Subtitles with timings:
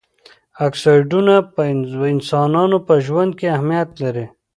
[0.67, 1.61] اکسایډونه په
[2.15, 4.25] انسانانو په ژوند کې اهمیت لري.